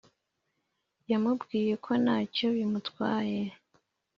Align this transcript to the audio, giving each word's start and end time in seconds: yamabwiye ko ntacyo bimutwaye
yamabwiye 1.09 1.73
ko 1.85 1.91
ntacyo 2.03 2.45
bimutwaye 2.55 3.39